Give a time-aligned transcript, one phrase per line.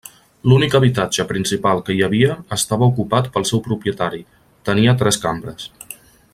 [0.51, 4.25] L'únic habitatge principal que hi havia estava ocupat pel seu propietari;
[4.71, 5.73] tenia tres cambres.